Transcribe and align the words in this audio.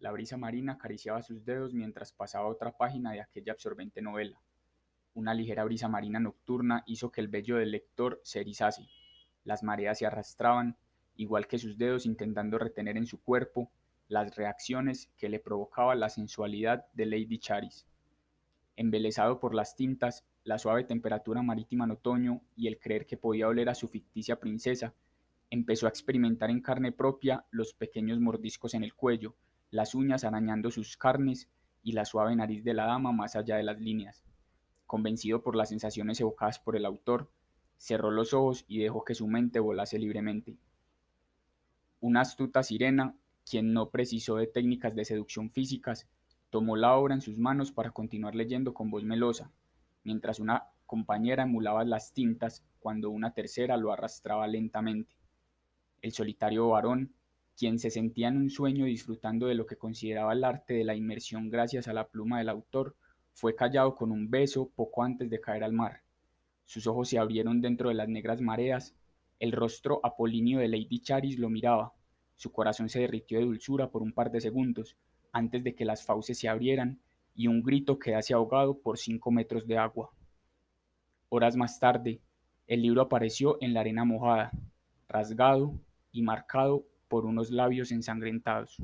La 0.00 0.12
brisa 0.12 0.36
marina 0.36 0.74
acariciaba 0.74 1.22
sus 1.22 1.44
dedos 1.44 1.74
mientras 1.74 2.12
pasaba 2.12 2.46
otra 2.46 2.76
página 2.76 3.12
de 3.12 3.20
aquella 3.20 3.52
absorbente 3.52 4.00
novela. 4.00 4.40
Una 5.14 5.34
ligera 5.34 5.64
brisa 5.64 5.88
marina 5.88 6.20
nocturna 6.20 6.84
hizo 6.86 7.10
que 7.10 7.20
el 7.20 7.26
vello 7.26 7.56
del 7.56 7.72
lector 7.72 8.20
se 8.22 8.40
erizase. 8.40 8.86
Las 9.42 9.64
mareas 9.64 9.98
se 9.98 10.06
arrastraban, 10.06 10.76
igual 11.16 11.48
que 11.48 11.58
sus 11.58 11.78
dedos 11.78 12.06
intentando 12.06 12.58
retener 12.58 12.96
en 12.96 13.06
su 13.06 13.20
cuerpo 13.20 13.72
las 14.06 14.36
reacciones 14.36 15.10
que 15.16 15.28
le 15.28 15.40
provocaba 15.40 15.96
la 15.96 16.08
sensualidad 16.08 16.86
de 16.92 17.06
Lady 17.06 17.38
Charis. 17.40 17.84
Embelesado 18.76 19.40
por 19.40 19.52
las 19.52 19.74
tintas, 19.74 20.24
la 20.44 20.58
suave 20.58 20.84
temperatura 20.84 21.42
marítima 21.42 21.86
en 21.86 21.90
otoño 21.90 22.42
y 22.54 22.68
el 22.68 22.78
creer 22.78 23.04
que 23.04 23.16
podía 23.16 23.48
oler 23.48 23.68
a 23.68 23.74
su 23.74 23.88
ficticia 23.88 24.38
princesa, 24.38 24.94
empezó 25.50 25.86
a 25.86 25.88
experimentar 25.90 26.50
en 26.50 26.60
carne 26.60 26.92
propia 26.92 27.44
los 27.50 27.74
pequeños 27.74 28.20
mordiscos 28.20 28.74
en 28.74 28.84
el 28.84 28.94
cuello, 28.94 29.34
las 29.70 29.94
uñas 29.94 30.24
arañando 30.24 30.70
sus 30.70 30.96
carnes 30.96 31.48
y 31.82 31.92
la 31.92 32.04
suave 32.04 32.34
nariz 32.36 32.64
de 32.64 32.74
la 32.74 32.86
dama 32.86 33.12
más 33.12 33.36
allá 33.36 33.56
de 33.56 33.62
las 33.62 33.80
líneas. 33.80 34.24
Convencido 34.86 35.42
por 35.42 35.56
las 35.56 35.68
sensaciones 35.68 36.20
evocadas 36.20 36.58
por 36.58 36.76
el 36.76 36.86
autor, 36.86 37.30
cerró 37.76 38.10
los 38.10 38.32
ojos 38.34 38.64
y 38.68 38.78
dejó 38.78 39.04
que 39.04 39.14
su 39.14 39.26
mente 39.26 39.60
volase 39.60 39.98
libremente. 39.98 40.58
Una 42.00 42.22
astuta 42.22 42.62
sirena, 42.62 43.16
quien 43.48 43.72
no 43.72 43.90
precisó 43.90 44.36
de 44.36 44.46
técnicas 44.46 44.94
de 44.94 45.04
seducción 45.04 45.50
físicas, 45.50 46.08
tomó 46.50 46.76
la 46.76 46.94
obra 46.94 47.14
en 47.14 47.20
sus 47.20 47.38
manos 47.38 47.72
para 47.72 47.90
continuar 47.90 48.34
leyendo 48.34 48.72
con 48.72 48.90
voz 48.90 49.04
melosa, 49.04 49.50
mientras 50.04 50.40
una 50.40 50.68
compañera 50.86 51.42
emulaba 51.42 51.84
las 51.84 52.12
tintas 52.12 52.64
cuando 52.78 53.10
una 53.10 53.34
tercera 53.34 53.76
lo 53.76 53.92
arrastraba 53.92 54.46
lentamente. 54.46 55.16
El 56.00 56.12
solitario 56.12 56.68
varón, 56.68 57.12
quien 57.58 57.80
se 57.80 57.90
sentía 57.90 58.28
en 58.28 58.36
un 58.36 58.50
sueño 58.50 58.84
disfrutando 58.84 59.48
de 59.48 59.56
lo 59.56 59.66
que 59.66 59.76
consideraba 59.76 60.32
el 60.32 60.44
arte 60.44 60.74
de 60.74 60.84
la 60.84 60.94
inmersión 60.94 61.50
gracias 61.50 61.88
a 61.88 61.92
la 61.92 62.06
pluma 62.06 62.38
del 62.38 62.50
autor, 62.50 62.94
fue 63.32 63.56
callado 63.56 63.96
con 63.96 64.12
un 64.12 64.30
beso 64.30 64.70
poco 64.76 65.02
antes 65.02 65.28
de 65.28 65.40
caer 65.40 65.64
al 65.64 65.72
mar. 65.72 66.02
Sus 66.66 66.86
ojos 66.86 67.08
se 67.08 67.18
abrieron 67.18 67.60
dentro 67.60 67.88
de 67.88 67.96
las 67.96 68.08
negras 68.08 68.40
mareas, 68.40 68.94
el 69.40 69.50
rostro 69.50 69.98
apolíneo 70.04 70.60
de 70.60 70.68
Lady 70.68 71.00
Charis 71.00 71.36
lo 71.36 71.50
miraba, 71.50 71.94
su 72.36 72.52
corazón 72.52 72.88
se 72.88 73.00
derritió 73.00 73.40
de 73.40 73.46
dulzura 73.46 73.90
por 73.90 74.02
un 74.02 74.12
par 74.12 74.30
de 74.30 74.40
segundos, 74.40 74.96
antes 75.32 75.64
de 75.64 75.74
que 75.74 75.84
las 75.84 76.04
fauces 76.04 76.38
se 76.38 76.48
abrieran 76.48 77.00
y 77.34 77.48
un 77.48 77.64
grito 77.64 77.98
quedase 77.98 78.34
ahogado 78.34 78.78
por 78.78 78.98
cinco 78.98 79.32
metros 79.32 79.66
de 79.66 79.78
agua. 79.78 80.12
Horas 81.28 81.56
más 81.56 81.80
tarde, 81.80 82.20
el 82.68 82.82
libro 82.82 83.02
apareció 83.02 83.58
en 83.60 83.74
la 83.74 83.80
arena 83.80 84.04
mojada, 84.04 84.52
rasgado 85.08 85.74
y 86.12 86.22
marcado 86.22 86.86
por 87.08 87.26
unos 87.26 87.50
labios 87.50 87.90
ensangrentados. 87.90 88.80